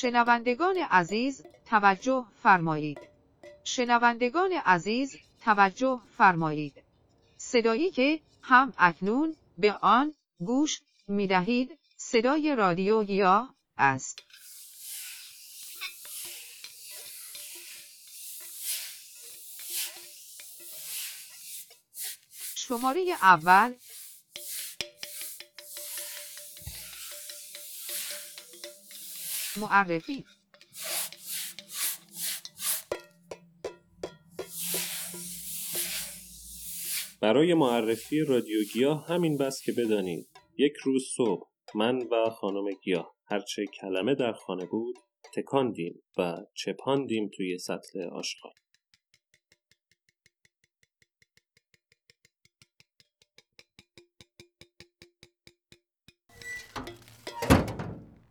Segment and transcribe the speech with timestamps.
[0.00, 2.98] شنوندگان عزیز توجه فرمایید.
[3.64, 6.82] شنوندگان عزیز توجه فرمایید.
[7.38, 14.18] صدایی که هم اکنون به آن گوش می دهید صدای رادیو گیاه است.
[22.54, 23.74] شماره اول
[29.60, 30.24] معرفی.
[37.20, 40.28] برای معرفی رادیو گیاه همین بس که بدانید.
[40.58, 44.96] یک روز صبح من و خانم گیاه هرچه کلمه در خانه بود
[45.34, 48.52] تکاندیم و چپاندیم توی سطل آشغال.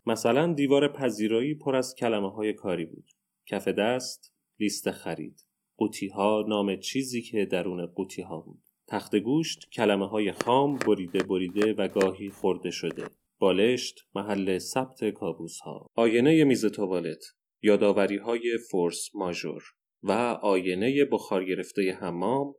[0.09, 3.05] مثلا دیوار پذیرایی پر از کلمه های کاری بود.
[3.47, 5.45] کف دست، لیست خرید.
[5.77, 8.63] قوطی ها نام چیزی که درون قوطی ها بود.
[8.87, 13.07] تخت گوشت کلمه های خام بریده بریده و گاهی خورده شده.
[13.39, 15.87] بالشت محل ثبت کابوس ها.
[15.95, 17.23] آینه میز توالت.
[17.61, 19.63] یاداوری های فورس ماژور
[20.03, 20.11] و
[20.41, 22.55] آینه بخار گرفته حمام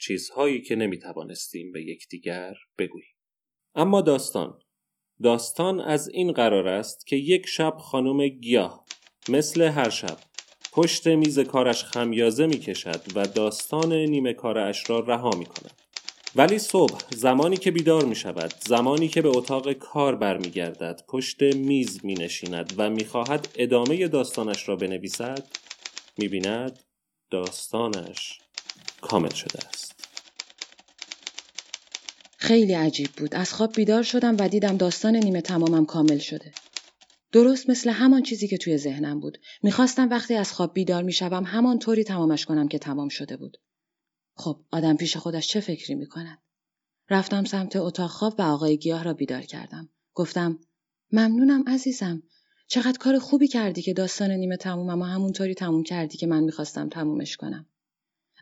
[0.00, 3.14] چیزهایی که نمی توانستیم به یکدیگر بگوییم.
[3.74, 4.58] اما داستان
[5.22, 8.84] داستان از این قرار است که یک شب خانم گیاه
[9.28, 10.16] مثل هر شب
[10.72, 15.72] پشت میز کارش خمیازه می کشد و داستان نیمه کارش را رها می کند.
[16.36, 22.04] ولی صبح زمانی که بیدار می شود زمانی که به اتاق کار برمیگردد پشت میز
[22.04, 25.48] می نشیند و می خواهد ادامه داستانش را بنویسد
[26.18, 26.78] می بیند
[27.30, 28.40] داستانش
[29.00, 29.97] کامل شده است.
[32.40, 33.34] خیلی عجیب بود.
[33.34, 36.52] از خواب بیدار شدم و دیدم داستان نیمه تمامم کامل شده.
[37.32, 39.38] درست مثل همان چیزی که توی ذهنم بود.
[39.62, 43.56] می‌خواستم وقتی از خواب بیدار می‌شوم همان طوری تمامش کنم که تمام شده بود.
[44.34, 46.38] خب آدم پیش خودش چه فکری می‌کند؟
[47.10, 49.88] رفتم سمت اتاق خواب و آقای گیاه را بیدار کردم.
[50.14, 50.58] گفتم
[51.12, 52.22] ممنونم عزیزم.
[52.68, 56.88] چقدر کار خوبی کردی که داستان نیمه تمومم و همونطوری تموم کردی که من می‌خواستم
[56.88, 57.66] تمومش کنم.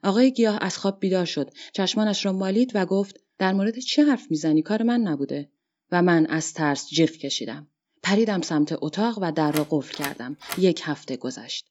[0.03, 1.51] آقای گیاه از خواب بیدار شد.
[1.73, 5.51] چشمانش را مالید و گفت در مورد چه حرف می‌زنی؟ کار من نبوده.
[5.93, 7.69] و من از ترس جیغ کشیدم.
[8.03, 10.37] پریدم سمت اتاق و در را قفل کردم.
[10.59, 11.67] یک هفته گذشت.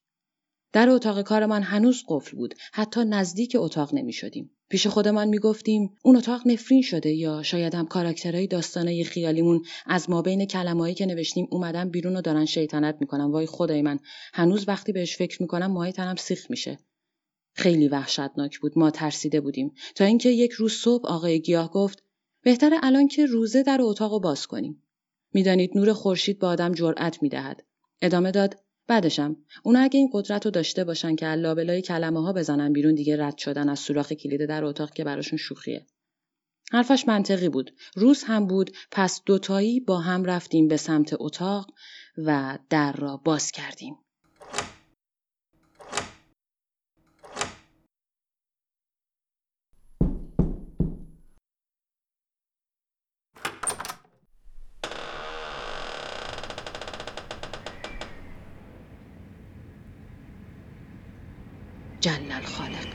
[0.74, 2.56] در اتاق کارمان هنوز قفل بود.
[2.74, 4.52] حتی نزدیک اتاق نمی شدیم.
[4.70, 10.09] پیش خودمان می گفتیم اون اتاق نفرین شده یا شاید هم کاراکترهای داستانه خیالیمون از
[10.09, 13.31] ما بین که نوشتیم اومدن بیرون و دارن شیطنت می‌کنن.
[13.31, 14.00] وای خدای من.
[14.34, 16.78] هنوز وقتی بهش فکر می‌کنم ماهی تنم سیخ میشه.
[17.56, 19.74] خیلی وحشتناک بود ما ترسیده بودیم.
[19.96, 22.04] تا اینکه یک روز صبح آقای گیاه گفت
[22.44, 24.84] بهتره الان که روزه در اتاق باز کنیم.
[25.34, 27.64] می‌دانید نور خورشید به آدم جرأت می‌دهد.
[28.02, 29.38] ادامه داد بعدشم.
[29.64, 33.38] اونا اگه این قدرت رو داشته باشن که لابلای کلمه ها بزنن بیرون دیگه رد
[33.38, 35.86] شدن از سوراخ کلید در اتاق که براشون شوخیه.
[36.72, 37.74] حرفش منطقی بود.
[37.96, 41.74] روز هم بود پس دوتایی با هم رفتیم به سمت اتاق
[42.18, 43.96] و در را باز کردیم.
[62.06, 62.88] جل الخالق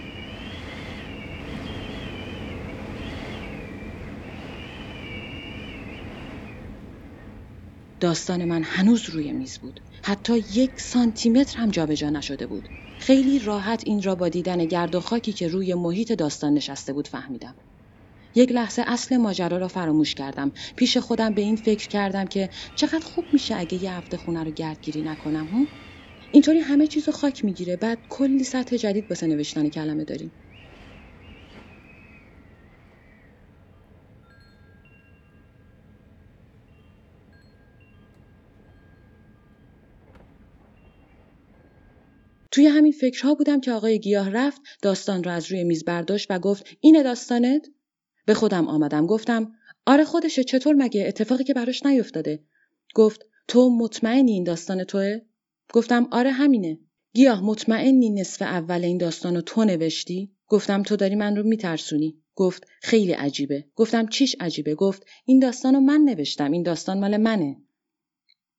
[8.00, 9.81] داستان من هنوز روی میز بود.
[10.04, 12.69] حتی یک سانتیمتر هم جابجا نشده بود.
[12.98, 17.09] خیلی راحت این را با دیدن گرد و خاکی که روی محیط داستان نشسته بود
[17.09, 17.56] فهمیدم.
[18.34, 20.53] یک لحظه اصل ماجرا را فراموش کردم.
[20.77, 24.50] پیش خودم به این فکر کردم که چقدر خوب میشه اگه یه هفته خونه رو
[24.50, 25.69] گردگیری نکنم هم؟
[26.30, 27.76] اینطوری همه چیز رو خاک می‌گیره.
[27.76, 30.32] بعد کلی سطح جدید واسه نوشتن کلمه داریم.
[42.50, 46.38] توی همین فکرها بودم که آقای گیاه رفت داستان را از روی میز برداشت و
[46.38, 47.66] گفت اینه داستانت؟
[48.27, 49.53] به خودم آمدم گفتم
[49.86, 52.44] آره خودشه چطور مگه اتفاقی که براش نیفتاده؟
[52.94, 55.21] گفت تو مطمئنی این داستان توه؟
[55.72, 56.78] گفتم آره همینه
[57.14, 62.16] گیاه مطمئنی نصف اول این داستان رو تو نوشتی؟ گفتم تو داری من رو میترسونی.
[62.34, 63.64] گفت خیلی عجیبه.
[63.76, 66.52] گفتم چیش عجیبه؟ گفت این داستان رو من نوشتم.
[66.52, 67.56] این داستان مال منه.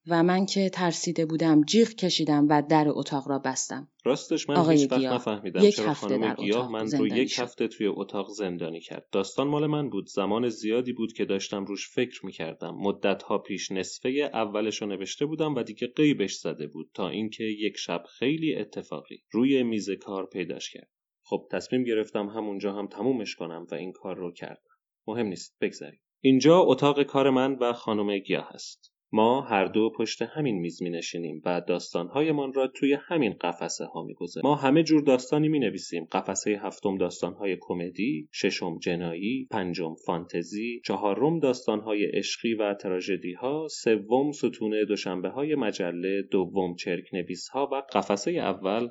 [0.08, 3.92] و من که ترسیده بودم جیغ کشیدم و در اتاق را بستم.
[4.06, 6.92] راستش من آقای هیچ وقت گیاه، نفهمیدم یک چرا هفته خانم در گیاه اتاق من
[6.92, 7.42] رو یک شد.
[7.42, 9.08] هفته توی اتاق زندانی کرد.
[9.12, 10.08] داستان مال من بود.
[10.08, 12.76] زمان زیادی بود که داشتم روش فکر می‌کردم.
[12.76, 17.78] مدتها پیش نصفه اولش رو نوشته بودم و دیگه قیبش زده بود تا اینکه یک
[17.78, 20.90] شب خیلی اتفاقی روی میز کار پیداش کرد.
[21.24, 24.72] خب تصمیم گرفتم همونجا هم تمومش کنم و این کار رو کردم.
[25.08, 25.58] مهم نیست.
[25.62, 28.91] بگذریم اینجا اتاق کار من و خانم گیاه هست.
[29.14, 34.04] ما هر دو پشت همین میز می نشینیم و داستانهایمان را توی همین قفسه ها
[34.04, 40.82] می ما همه جور داستانی می نویسیم قفسه هفتم داستانهای کمدی ششم جنایی پنجم فانتزی
[40.86, 47.70] چهارم داستانهای عشقی و تراژدی ها سوم ستون دوشنبه های مجله دوم چرک نویس ها
[47.72, 48.90] و قفسه اول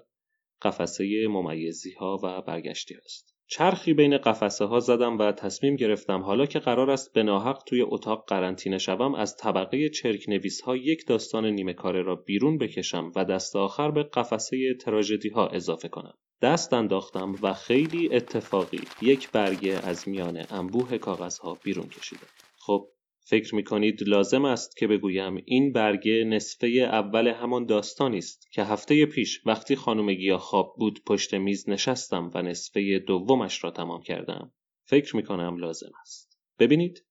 [0.63, 3.30] قفسه ممیزی ها و برگشتی هست.
[3.53, 7.83] چرخی بین قفسه ها زدم و تصمیم گرفتم حالا که قرار است به ناحق توی
[7.83, 13.13] اتاق قرنطینه شوم از طبقه چرک نویس ها یک داستان نیمه کاره را بیرون بکشم
[13.17, 16.15] و دست آخر به قفسه تراژدی ها اضافه کنم.
[16.43, 22.29] دست انداختم و خیلی اتفاقی یک برگه از میان انبوه کاغذها بیرون کشیدم.
[22.59, 22.89] خب
[23.25, 28.65] فکر می کنید لازم است که بگویم این برگه نصفه اول همان داستانی است که
[28.65, 34.03] هفته پیش وقتی خانم گیا خواب بود پشت میز نشستم و نصفه دومش را تمام
[34.03, 34.53] کردم.
[34.85, 36.39] فکر می کنم لازم است.
[36.59, 37.05] ببینید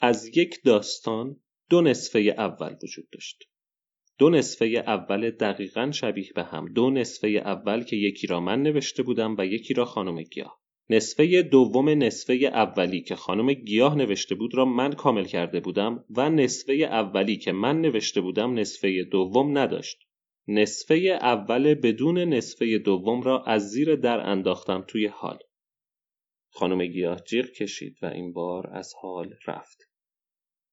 [0.00, 3.44] از یک داستان دو نصفه اول وجود داشت.
[4.18, 9.02] دو نصفه اول دقیقا شبیه به هم دو نصفه اول که یکی را من نوشته
[9.02, 14.54] بودم و یکی را خانم گیاه نصفه دوم نصفه اولی که خانم گیاه نوشته بود
[14.54, 19.98] را من کامل کرده بودم و نصفه اولی که من نوشته بودم نصفه دوم نداشت.
[20.48, 25.38] نصفه اول بدون نصفه دوم را از زیر در انداختم توی حال.
[26.50, 29.78] خانم گیاه جیغ کشید و این بار از حال رفت.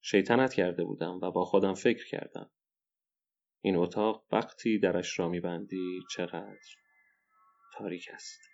[0.02, 2.50] شیطنت کرده بودم و با خودم فکر کردم.
[3.62, 6.58] این اتاق وقتی درش را میبندی چقدر
[7.78, 8.49] تاریک است.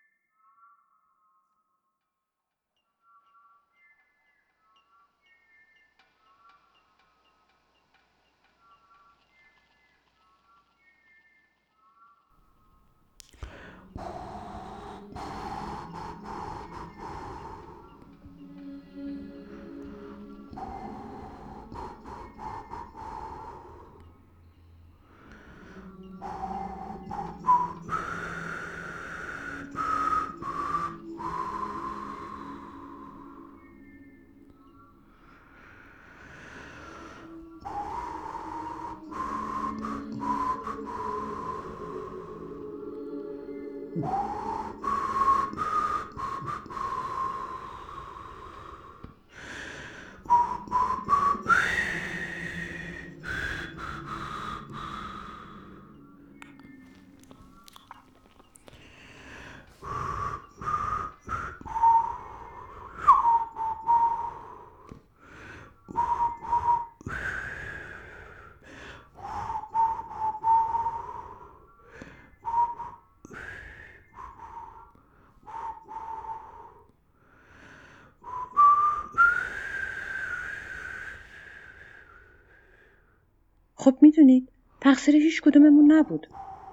[83.85, 84.49] خب می‌دونید
[84.81, 86.27] تقصیر هیچ کدوممون نبود.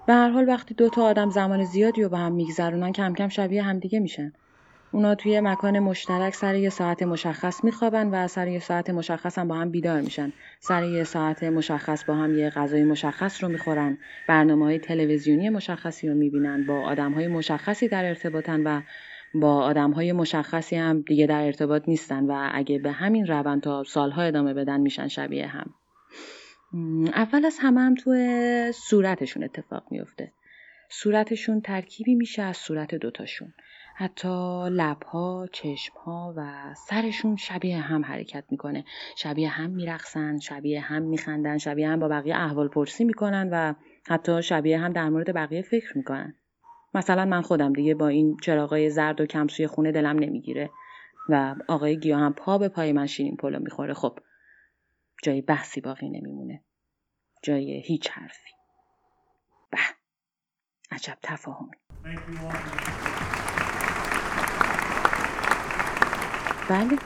[0.07, 3.29] به هر حال وقتی دو تا آدم زمان زیادی رو با هم میگذرونن کم کم
[3.29, 4.33] شبیه همدیگه میشن.
[4.93, 9.49] اونا توی مکان مشترک سر یه ساعت مشخص میخوابن و سر یه ساعت مشخص هم
[9.49, 10.33] با هم بیدار میشن.
[10.61, 13.99] سر یه ساعت مشخص با هم یه غذای مشخص رو می‌خورن.
[14.29, 16.67] برنامه های تلویزیونی مشخصی رو می‌بینن.
[16.67, 18.81] با آدم های مشخصی در ارتباطن و
[19.35, 23.85] با آدم های مشخصی هم دیگه در ارتباط نیستن و اگه به همین روند تا
[23.85, 25.75] سالها ادامه بدن میشن شبیه هم.
[27.15, 28.15] اول از همه هم تو
[28.73, 30.33] صورتشون اتفاق میفته.
[30.91, 33.55] صورتشون ترکیبی میشه از صورت دوتاشون.
[33.97, 34.29] حتی
[34.71, 38.85] لبها، چشمها و سرشون شبیه هم حرکت می‌کنه.
[39.17, 43.75] شبیه هم میرقصن، شبیه هم میخندن، شبیه هم با بقیه احوال پرسی می‌کنن و
[44.09, 46.35] حتی شبیه هم در مورد بقیه فکر می‌کنن.
[46.95, 50.71] مثلا من خودم دیگه با این چراغای زرد و کمسوی خونه دلم نمی‌گیره
[51.29, 54.19] و آقای گیاه هم پا به پای من شیرین پلو می‌خوره خب
[55.23, 56.65] جای بحثی باقی نمیمونه.
[57.43, 58.51] جای هیچ حرفی.
[59.71, 59.79] به.
[60.91, 61.77] عجب تفاهمی
[66.69, 66.99] بله.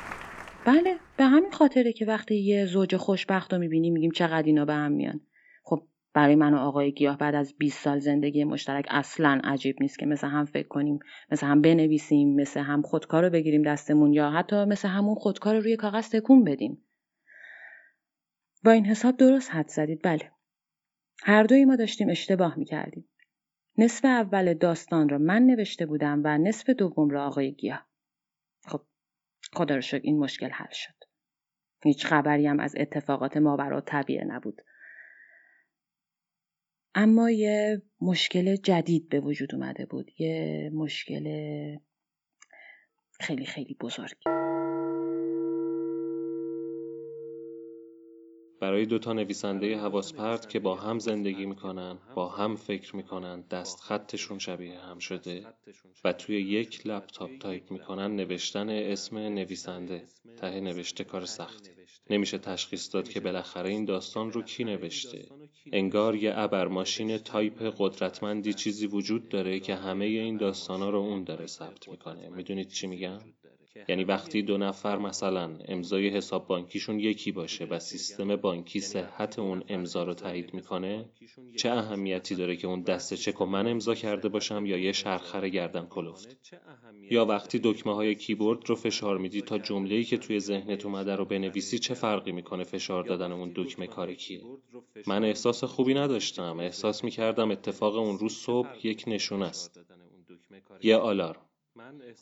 [0.64, 0.96] بله.
[1.16, 4.92] به همین خاطره که وقتی یه زوج خوشبخت رو می‌بینی میگیم چقدر اینا به هم
[4.92, 5.20] میان.
[5.64, 5.82] خب
[6.14, 10.06] برای من و آقای گیاه بعد از 20 سال زندگی مشترک اصلا عجیب نیست که
[10.06, 10.98] مثل هم فکر کنیم
[11.32, 15.60] مثل هم بنویسیم مثل هم خودکار رو بگیریم دستمون یا حتی مثل همون خودکار رو
[15.60, 16.85] روی کاغذ تکون بدیم.
[18.66, 20.32] با این حساب درست حد زدید بله
[21.22, 23.08] هر دوی ما داشتیم اشتباه می‌کردیم.
[23.78, 27.88] نصف اول داستان را من نوشته بودم و نصف دوم را آقای گیاه.
[28.66, 28.82] خب
[29.52, 30.94] خدا رو این مشکل حل شد.
[31.84, 34.62] هیچ خبری هم از اتفاقات ماورا طبیعه نبود.
[36.94, 40.10] اما یه مشکل جدید به وجود اومده بود.
[40.20, 41.26] یه مشکل
[43.20, 44.45] خیلی خیلی بزرگ.
[48.66, 53.40] برای دو تا نویسنده حواس پرت که با هم زندگی می‌کنن با هم فکر می‌کنن
[53.40, 55.46] دست خطشون شبیه هم شده
[56.04, 60.04] و توی یک لپتاپ تایپ می‌کنن نوشتن اسم نویسنده.
[60.36, 61.70] ته نوشته کار سختیه.
[62.10, 65.26] نمیشه تشخیص داد که بالاخره این داستان رو کی نوشته.
[65.72, 71.24] انگار یه ابر ماشین تایپ قدرتمندی چیزی وجود داره که همه این داستانا رو اون
[71.24, 72.28] داره ثبت می‌کنه.
[72.28, 73.18] می‌دونید چی میگم؟
[73.88, 79.64] یعنی وقتی دو نفر مثلا امضای حساب بانکیشون یکی باشه و سیستم بانکی صحت اون
[79.68, 81.04] امضا رو تایید می‌کنه
[81.56, 85.48] چه اهمیتی داره که اون دست چک و من امضا کرده باشم یا یه شرخر
[85.48, 86.36] گردن کلفت؟
[87.10, 91.24] یا وقتی دکمه های کیبورد رو فشار میدی تا جمله‌ای که توی ذهنت اومده رو
[91.24, 94.42] بنویسی چه فرقی می‌کنه فشار دادن اون دکمه کار کیه؟
[95.06, 96.60] من احساس خوبی نداشتم.
[96.60, 99.80] احساس می‌کردم اتفاق اون روز صبح یک نشون است.
[100.82, 101.45] یه آلارم.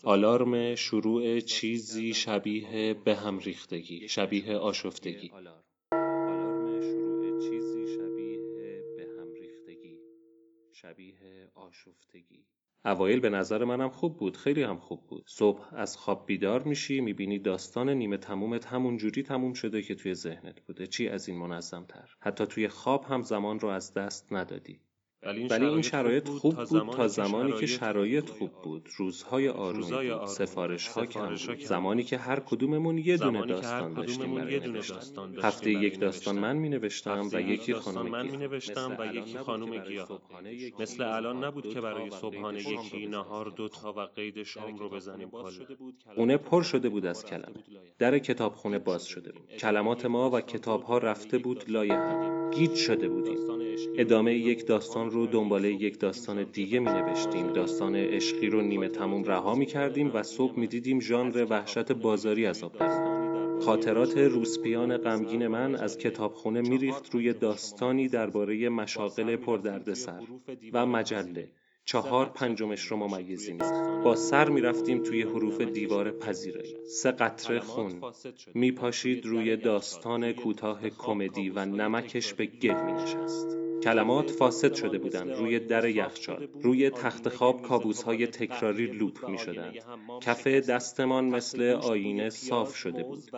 [0.04, 5.30] آلارم شروع چیزی شبیه به هم ریختگی شبیه آشفتگی.
[5.35, 8.38] آلارم شروع چیزی شبیه
[8.97, 9.99] به هم ریختگی
[10.73, 12.47] شبیه آشفتگی.
[12.85, 15.25] اوایل به نظر منم خوب بود خیلی هم خوب بود.
[15.26, 20.14] صبح از خواب بیدار میشی می‌بینی داستان نیمه تمومت همون جوری تموم شده که توی
[20.14, 20.87] ذهنت بوده.
[20.87, 24.80] چی از این منظم تر حتی توی خواب هم زمان رو از دست ندادی.
[25.26, 28.88] ولی این شرایط خوب بود تا زمانی که شرایط خوب بود.
[28.96, 30.26] روزهای آروم بود.
[30.26, 35.34] سفارش ها کم زمانی که هر کدوممون یه دونه داستان داشتیم برای نوشتن.
[35.42, 39.78] هفته یک داستان من می نوشتم و یکی خانم من می نوشتم و یکی خانم
[39.78, 40.20] گیاه.
[40.80, 45.30] مثل الان نبود که برای صبحانه یکی نهار دوتا و قید شام رو بزنیم
[46.14, 47.64] خونه پر شده بود از کلمه
[47.98, 49.56] در کتابخونه باز شده بود.
[49.58, 53.38] کلمات ما و کتاب ها رفته بود لای هم گیج شده بودیم.
[53.99, 57.52] ادامه یک داستان رو دنباله یک داستان دیگه می نوشتیم.
[57.52, 62.46] داستان عشقی رو نیمه تموم رها می کردیم و صبح می دیدیم ژانر وحشت بازاری
[62.46, 62.73] از آب
[63.64, 70.23] خاطرات روسپیان غمگین من از کتابخونه میریخت روی داستانی درباره مشاغل پردردسر
[70.73, 71.49] و مجله.
[71.84, 73.58] چهار پنجمش رو ممیزی
[74.04, 78.00] با سر می‌رفتیم توی حروف دیوار پذیرایی سه قطره خون.
[78.54, 85.58] میپاشید روی داستان کوتاه کمدی و نمکش به گل مینشست کلمات فاسد شده بودند روی
[85.58, 86.48] در یخچال.
[86.62, 89.74] روی تخت خواب کابوس های تکراری لوپ می شدند
[90.20, 93.30] کف دستمان مثل آینه صاف شده بود.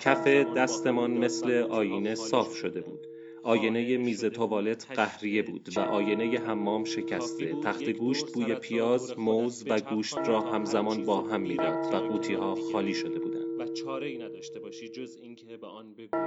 [0.00, 0.26] کف
[0.56, 3.13] دستمان مثل آینه صاف شده بود.
[3.44, 7.54] آینه میز توالت قهریه بود و آینه حمام شکسته.
[7.64, 12.54] تخت گوشت بوی پیاز موز و گوشت را همزمان با هم می‌داد و قوطی ها
[12.54, 13.60] خالی شده بودند.
[13.60, 16.22] و چاره ای نداشته باشی جز اینکه به آن بگویی.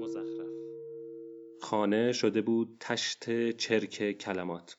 [0.00, 0.48] مزخرف.
[1.60, 4.78] خانه شده بود تشت چرک کلمات.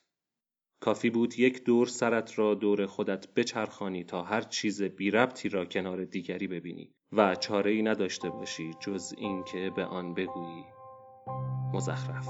[0.80, 5.64] کافی بود یک دور سرت را دور خودت بچرخانی تا هر چیز بی ربطی را
[5.64, 6.94] کنار دیگری ببینی.
[7.12, 10.64] و چاره ای نداشته باشی جز اینکه به آن بگویی
[11.72, 12.28] مزخرف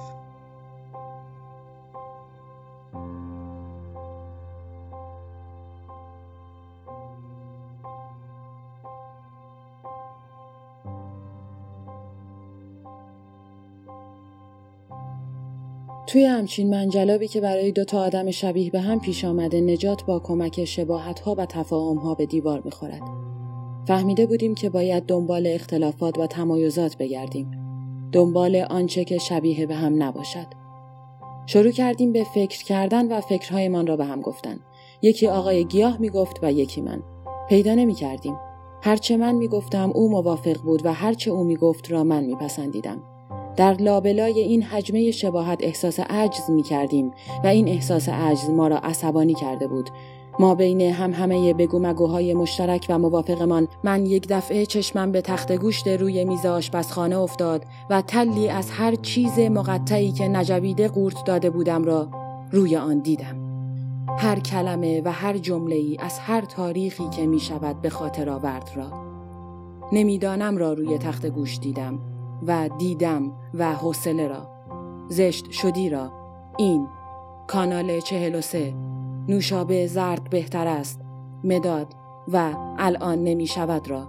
[16.06, 20.20] توی همچین منجلابی که برای دو تا آدم شبیه به هم پیش آمده نجات با
[20.20, 23.19] کمک شباهت ها و تفاهم ها به دیوار می‌خورد.
[23.90, 27.50] فهمیده بودیم که باید دنبال اختلافات و تمایزات بگردیم.
[28.12, 30.46] دنبال آنچه که شبیه به هم نباشد.
[31.46, 34.58] شروع کردیم به فکر کردن و فکرهایمان را به هم گفتن.
[35.02, 37.02] یکی آقای گیاه می‌گفت و یکی من.
[37.48, 38.36] پیدا نمی کردیم.
[38.82, 43.02] هرچه من می‌گفتم او موافق بود و هرچه او می‌گفت را من میپسندیدم.
[43.56, 47.10] در لابلای این حجمه شباهت احساس عجز می کردیم
[47.44, 49.90] و این احساس عجز ما را عصبانی کرده بود.
[50.40, 55.52] ما بین هم همه بگو مگوهای مشترک و موافقمان من یک دفعه چشمم به تخت
[55.52, 61.50] گوشت روی میز آشپزخانه افتاد و تلی از هر چیز مقطعی که نجبیده قورت داده
[61.50, 62.08] بودم را
[62.52, 63.36] روی آن دیدم.
[64.18, 68.70] هر کلمه و هر جمله ای از هر تاریخی که می شود به خاطر آورد
[68.76, 68.90] را.
[69.92, 71.98] نمی‌دانم را روی تخت گوش دیدم
[72.46, 74.48] و دیدم و حوصله را
[75.08, 76.12] زشت شدی را
[76.58, 76.86] این
[77.46, 78.89] کانال چهل و سه
[79.30, 81.00] نوشابه زرد بهتر است.
[81.44, 81.86] مداد.
[82.32, 84.08] و الان نمی شود را.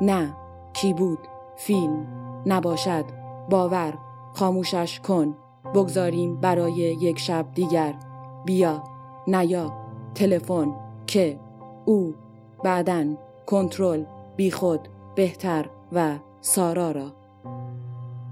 [0.00, 0.36] نه.
[0.72, 1.18] کی بود؟
[1.56, 2.06] فیلم.
[2.46, 3.04] نباشد.
[3.50, 3.94] باور.
[4.34, 5.36] خاموشش کن.
[5.74, 7.94] بگذاریم برای یک شب دیگر.
[8.44, 8.82] بیا.
[9.26, 9.72] نیا.
[10.14, 10.74] تلفن.
[11.06, 11.38] که.
[11.84, 12.14] او.
[12.64, 13.16] بعدن
[13.46, 14.04] کنترل.
[14.36, 14.88] بیخود.
[15.14, 15.66] بهتر.
[15.92, 17.21] و سارا را.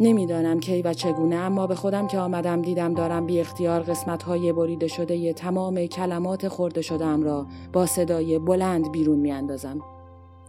[0.00, 4.52] نمی‌دانم کی و چگونه اما به خودم که آمدم دیدم دارم بی اختیار قسمت های
[4.52, 9.80] بریده شده ی تمام کلمات خورده شدم را با صدای بلند بیرون می اندازم.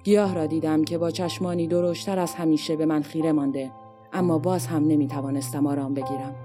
[0.04, 3.72] گیاه را دیدم که با چشمانی درشتر از همیشه به من خیره مانده
[4.14, 6.36] اما باز هم نمی توانستم آرام بگیرم.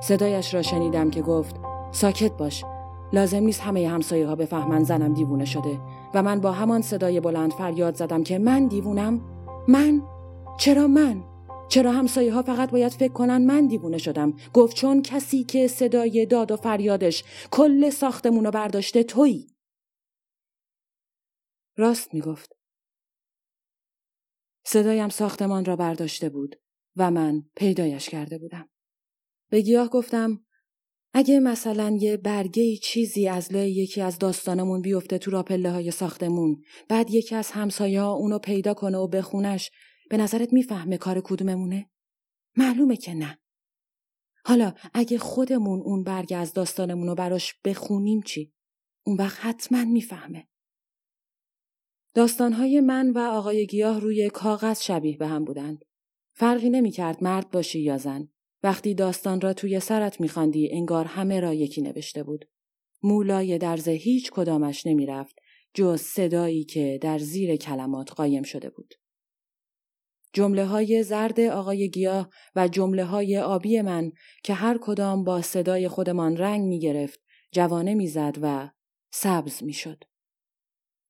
[0.00, 1.56] صدایش را شنیدم که گفت
[1.92, 2.64] ساکت باش
[3.12, 5.80] لازم نیست همه همسایه ها بفهمن زنم دیوونه شده
[6.14, 9.20] و من با همان صدای بلند فریاد زدم که من دیوونم
[9.68, 10.02] من
[10.58, 11.33] چرا من
[11.68, 16.26] چرا همسایه ها فقط باید فکر کنن من دیوونه شدم؟ گفت چون کسی که صدای
[16.26, 19.46] داد و فریادش کل ساختمون رو برداشته تویی.
[21.76, 22.52] راست می‌گفت.
[24.66, 26.56] صدایم ساختمان را برداشته بود
[26.96, 28.68] و من پیدایش کرده بودم.
[29.50, 30.44] به گیاه گفتم
[31.16, 36.62] اگه مثلا یه برگه چیزی از لای یکی از داستانمون بیفته تو راپله های ساختمون
[36.88, 39.70] بعد یکی از همسایه ها اونو پیدا کنه و بخونش
[40.14, 41.90] به نظرت می‌فهمه کار کدوممونه؟
[42.56, 43.38] معلومه که نه.
[44.44, 48.52] حالا اگه خودمون اون برگ از داستانمون رو براش بخونیم چی؟
[49.06, 50.48] اون وقت حتما می‌فهمه.
[52.14, 55.84] داستانهای من و آقای گیاه روی کاغذ شبیه به هم بودند.
[56.32, 58.28] فرقی نمی‌کرد مرد باشی یا زن.
[58.62, 62.48] وقتی داستان را توی سرت میخواندی انگار همه را یکی نوشته بود.
[63.02, 65.36] مولای درز هیچ کدامش نمی‌رفت
[65.74, 68.94] جز صدایی که در زیر کلمات قایم شده بود.
[70.34, 74.12] جمله های زرد آقای گیاه و جمله های آبی من
[74.44, 77.20] که هر کدام با صدای خودمان رنگ می گرفت،
[77.52, 78.70] جوانه می زد و
[79.12, 80.04] سبز می شد.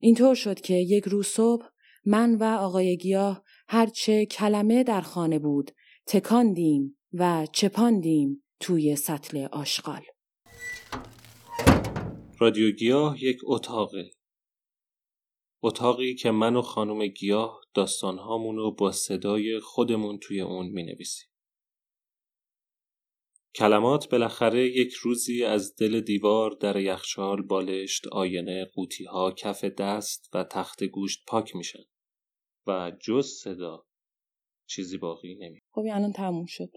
[0.00, 1.66] اینطور شد که یک روز صبح
[2.06, 5.70] من و آقای گیاه هرچه کلمه در خانه بود
[6.06, 10.02] تکاندیم و چپاندیم توی سطل آشغال.
[12.38, 14.10] رادیو گیاه یک اتاقه
[15.66, 21.28] اتاقی که من و خانم گیاه داستانهامون رو با صدای خودمون توی اون می نویسیم.
[23.54, 30.30] کلمات بالاخره یک روزی از دل دیوار در یخچال بالشت آینه قوطی ها کف دست
[30.34, 31.84] و تخت گوشت پاک میشن
[32.66, 33.86] و جز صدا
[34.66, 36.70] چیزی باقی نمی خب الان تموم شد.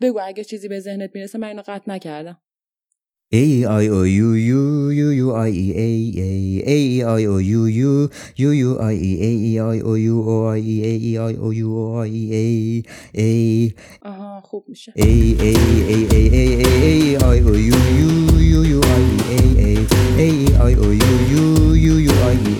[0.00, 2.42] بگو اگه چیزی به ذهنت می‌رسه من اینو قطع نکردم.
[3.33, 6.33] A E I O U U U U I E A A
[6.67, 10.29] A E I O U U U U I E A E I O U
[10.29, 12.83] O I E A E I O U O I E
[13.15, 17.75] A A آها خوب میشه A A A A A A A I O U
[17.75, 19.81] U U U I E A A
[20.17, 22.56] A E I O U U U U I E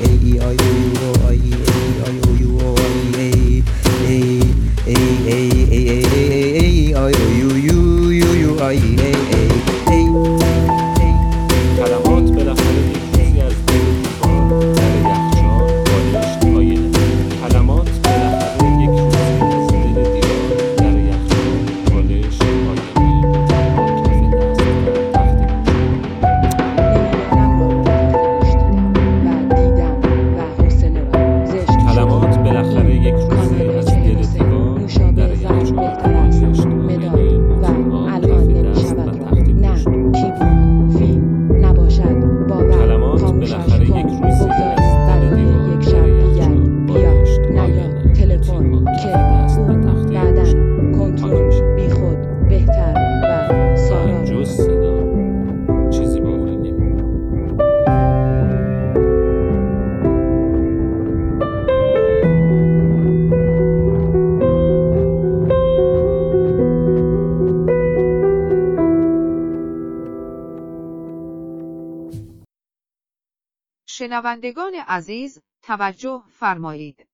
[74.18, 77.08] شنوندگان عزیز توجه فرمایید.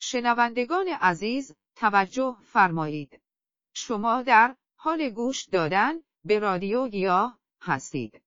[0.00, 3.20] شنوندگان عزیز توجه فرمایید.
[3.74, 8.22] شما در حال گوش دادن به رادیو گیاه هستید.